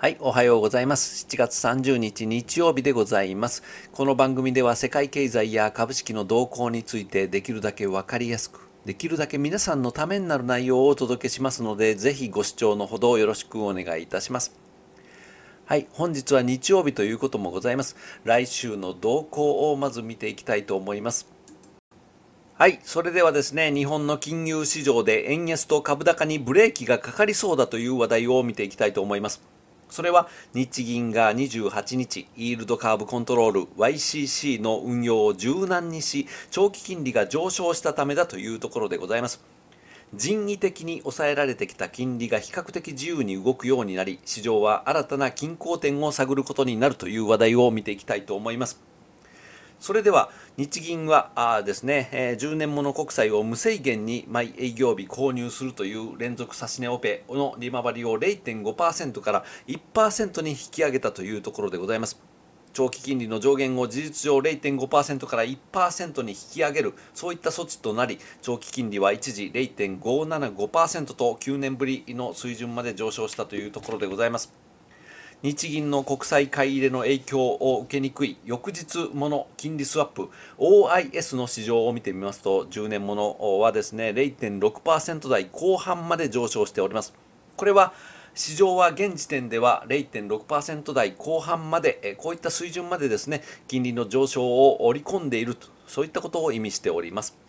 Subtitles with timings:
[0.00, 1.26] はい、おはようございます。
[1.26, 3.64] 7月30日日曜日でございます。
[3.90, 14.54] この番組では世界経済や株式の動向についてできるだけわかりやすく、できるだけ皆さんのためになる内容をお届けしますので、ぜひご視聴のほどよろしくお願いいたします。
[15.66, 17.96] はい、本日は日曜日ということもございます。
[18.22, 21.26] 来週の動向をまず見ていきたいと思います。
[22.54, 22.78] はい。
[22.84, 29.57] それではですね、日本の金融市場で円安と株高にブレーキがかかりそうだという話題を見ていきたいと思います。
[29.90, 39.42] それは日銀が28日、イールドカーブコントロール YCC の運用を柔軟にし、長期金利が上昇したためだというところでございます。
[40.14, 48.87] 人為的に抑えられてきた金利が比較的自由に動くようになり、市場は新たな均衡点を探ることになるという話題を見ていきたいと思います。
[49.80, 62.20] それでは日銀はあですね、えー、10年もの国債を無制限に毎営業日購入するという連続指値オペの利回りを0.5%から1%に引き上げたというところでございます。
[62.72, 74.67] 長期金利の上限を事実上0.5%から1%に引き上げるそういった措置となり長期金利は一時0.575%と9年ぶりの水準まで上昇したというところでございます。
[75.40, 80.30] 日銀の国債買い入れの影響を受けにくい翌日もの金利スワップ。
[80.58, 87.14] OIS の市場を見てみますと10年ものはですね0.6%台後半まで上昇しております。
[87.56, 87.92] これは
[88.34, 97.47] 市場は現時点では0.6%台後半までこういった水準までですね金利の上昇を織り込んでいるとそういったことを意味しております。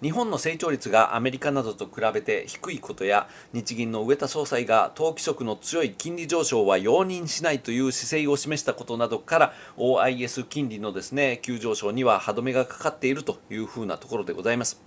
[0.00, 14.80] 日本の成長率がアメリカなどと比べて低いことや日銀の植田総裁が投機色の強い金利上昇は容認しないという姿勢を示したことなどから OIS 金利のですね急上昇には歯止めがかかっているというふうなところでございます。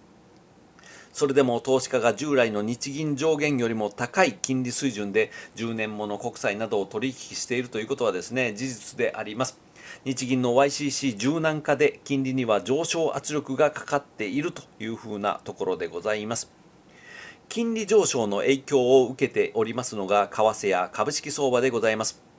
[1.12, 9.60] それでも投資家が従来の日銀上限よりも高い金利水準で10年もの国債などを取引しているということはですね事実であります。
[10.06, 16.52] 日銀の YCC 柔軟化で金利には上昇圧力がかかっているというふうなところでございます。
[17.50, 22.31] 金利上昇の影響を受けておりますのが為替や株式相場でございます。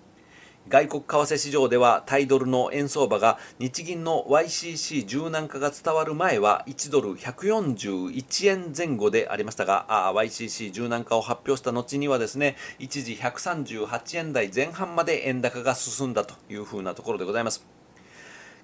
[0.68, 17.66] 外国為替市場ではタイドルの円相場が日銀の YCC 柔軟化が伝わる前は1ドル141円前後でありましたがあ YCC 柔軟化を発表した後にはですね一時138円台前半まで円高が進んだというふうなところでございます。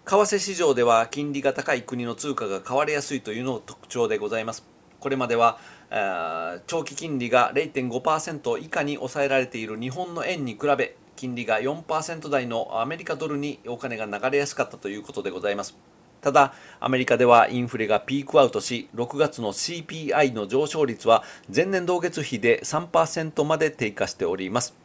[0.04, 4.64] 為替市場では金利が高い国の通貨が買われやすいというのが特徴でございます。
[5.00, 5.58] これまでは
[6.66, 15.76] 長期金利が0.5%以下に抑えられている日本の円に比べ金利が4%台のアメリカドルにお金が流れやすかったということでございます。
[16.20, 21.24] ただアメリカではインフレがピークアウトし6月の CPI の上昇率は
[21.54, 24.76] 前年同月比で3%まで低下しております。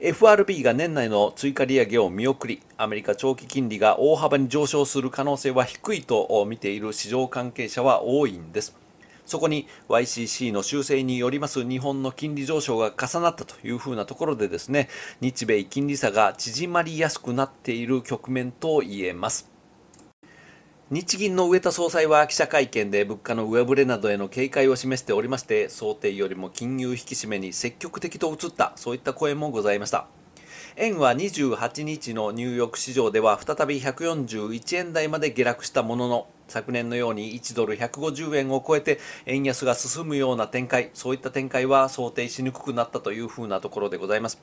[0.00, 8.74] FRB が年内の追加利上げを見送りアメリカ長期金利が大幅に上昇する可能性は低いと見ている市場関係者は多いんです。
[9.28, 14.88] そこに YCC の修正によります日本の金利上昇が重なったというふうなところでですね
[15.20, 19.50] 日米金利差が縮まりやすくなっている局面と言えます。
[20.90, 30.17] 日銀の植田総裁は記者会見で物価の上振れなどへの警戒を示しておりまして想定よりも金融引き締めに積極的と映ったそういった声もございました。
[30.80, 44.40] 円は28日のニューヨーク市場では再び141円台まで下落したものの昨年のように1ドル150円を超えて円安が進むような展開そういった展開は想定しにくくなったというふうなところでございます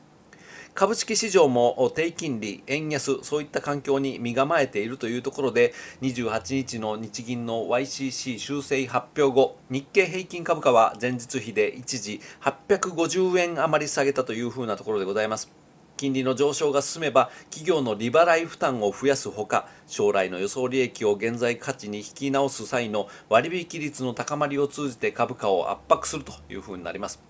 [0.73, 15.64] 株式市場も低金利、円安、そういった環境に身構えているというところで、28日の日銀の YCC 修正発表後、日経平均株価は前日比で一時850円余り下げたというふうなところでございます。
[15.97, 27.22] 金利の上昇が進めば企業の利払い負担を増やすほか将来の予想利益を現在価値に引き直す際の割引率の高まりを通じて株価を圧迫するというふうになります。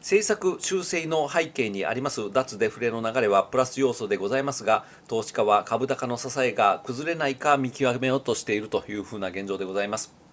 [0.00, 10.29] 政策修正の背景にあります脱デフレの流れはプラス要素でございますが投資家は株高の支えが崩れないか見極めようとしているというふうな現状でございます。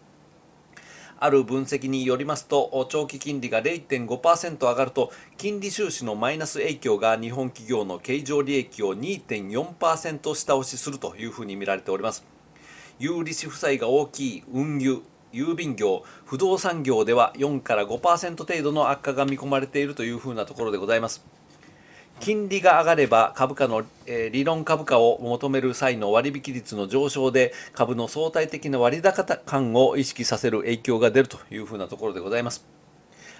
[1.20, 12.26] ある分析によりますと長期金利が0.5%上がると金利収支のマイナス影響が日本企業の経常利益を2.4%下押しするというふうに見られております。
[13.00, 15.02] 有利子負債が大きい運輸
[15.34, 21.37] 郵便業不動産業では4から5%程度の悪化が見込まれているというふうなところでございます。
[22.20, 32.66] 金利が上がれば株価の、えー、理論株価を求める際の割引率の上昇で株の相対的な割高感を意識させる影響が出るというふうなところでございます。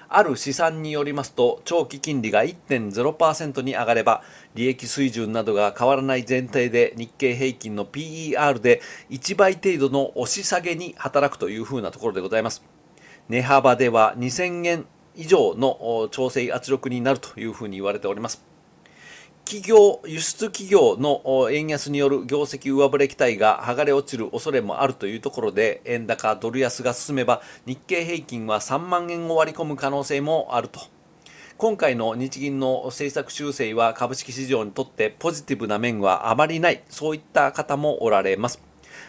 [0.10, 4.24] ある試算によりますと長期金利が1.0%に上がれば
[4.56, 12.64] 利益水準などが変わらない前提で日経平均の PER で1倍程度の押し下げに働くというふうなところでございます。
[13.28, 14.86] 値幅では2000円
[15.16, 18.47] 以上の調整圧力になるというふうに言われております。
[19.48, 30.82] 企業、輸出企業の円安による業績上振れ期待が剥がれ落ちる恐れもあるというところで、円高、ドル安が進めば、日経平均は3万円を割り込む可能性もあると。
[31.58, 38.67] 今回の日銀の政策修正は株式市場にとってポジティブな面はあまりない、そういった方もおられます。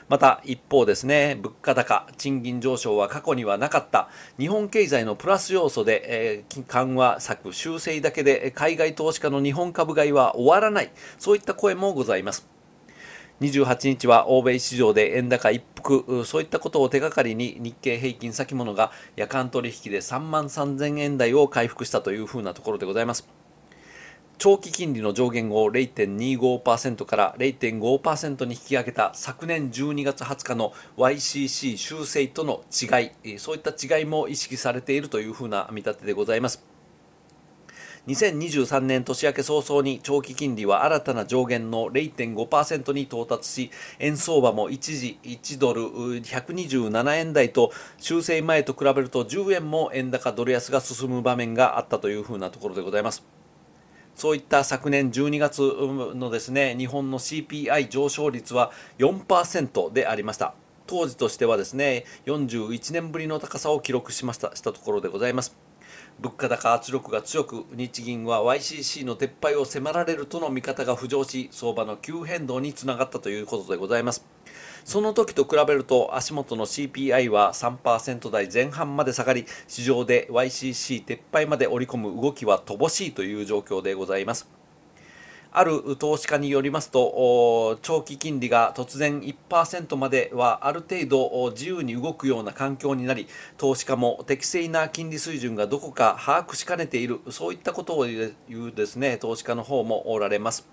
[0.08, 4.08] また一方ですね、物価高、賃金上昇は過去にはなかった
[4.38, 12.48] 日本経済のプラス要素で、えー、緩和策、修正だけで海外投資家の日本株買いは終わらない、そういった声もございます。
[13.40, 23.37] 28日は欧米市場で円高一服、そういったことを手がかりに日経平均先物が夜間取引で3万3000円台を回復したというふうなところでございます。
[24.38, 36.64] 長期金利の上限を0.25%から0.5%に引き上げた昨年12月20日の YCC 修正との違い、そういった違いも意識されているというふうな見立てでございます。
[38.06, 53.37] 2023年年明け早々に長期金利は新たな上限の0.5%に到達し、円相場も一時1ドル127円台と修正前と比べると10円も円高ドル安が進む場面があったというふうなところでございます。
[54.18, 60.54] そういった昨年12月のですね日本の CPI 上昇率は4%でありました。
[60.88, 65.56] 当時としてはですね41年ぶりの高さを記録しましたしたところでございます。
[66.18, 74.26] 物価高圧力が強く日銀は YCC の撤廃を迫られるとの見方が浮上し相場の急変動につながったということでございます。
[74.88, 84.48] その時と比べると足元の CPI は3%台前半まで下がり市場で YCC 撤廃まで織り込む動きは乏しいという状況でございます。
[85.52, 100.66] ある投資家によりますと長期金利が突然1%まではある程度自由に動くような環境になり投資家も適正な金利水準がどこか把握しかねているそういったことを言うですね投資家の方もおられます。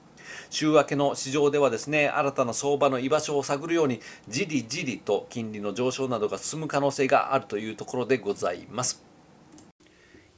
[0.50, 9.04] 週明けの市場ではですね新たな相場の居場所を探るようにじりじりと金利の上昇などが進む可能性があるというところでございます。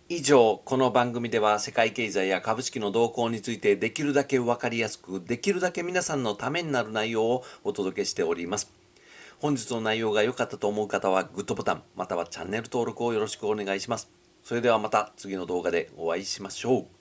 [0.10, 8.72] 以上この番組では世界経済や株式の動向についてできるだけ分かりやすくできるだけ皆さんのためになる内容をお届けしております。
[9.40, 14.10] 本日の内容が良かったと思う方はグッドボタンまたはチャンネル登録をよろしくお願いします。
[14.44, 16.97] それではまた次の動画でお会いしましょう。